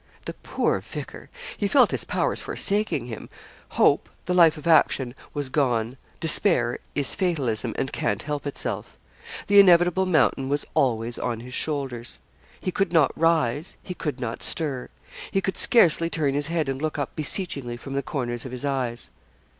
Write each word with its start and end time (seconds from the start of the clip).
The 0.25 0.33
poor 0.33 0.79
vicar! 0.79 1.29
He 1.55 1.67
felt 1.67 1.91
his 1.91 2.05
powers 2.05 2.41
forsaking 2.41 3.05
him. 3.05 3.29
Hope, 3.77 4.09
the 4.25 4.33
life 4.33 4.57
of 4.57 4.65
action, 4.65 5.13
was 5.35 5.47
gone. 5.49 5.95
Despair 6.19 6.79
is 6.95 7.13
fatalism, 7.13 7.75
and 7.77 7.93
can't 7.93 8.23
help 8.23 8.47
itself. 8.47 8.97
The 9.45 9.59
inevitable 9.59 10.07
mountain 10.07 10.49
was 10.49 10.65
always 10.73 11.19
on 11.19 11.41
his 11.41 11.53
shoulders. 11.53 12.19
He 12.59 12.71
could 12.71 12.91
not 12.91 13.11
rise 13.15 13.77
he 13.83 13.93
could 13.93 14.19
not 14.19 14.41
stir. 14.41 14.89
He 15.29 15.39
could 15.39 15.55
scarcely 15.55 16.09
turn 16.09 16.33
his 16.33 16.47
head 16.47 16.67
and 16.67 16.81
look 16.81 16.97
up 16.97 17.15
beseechingly 17.15 17.77
from 17.77 17.93
the 17.93 18.01
corners 18.01 18.43
of 18.43 18.51
his 18.51 18.65
eyes. 18.65 19.11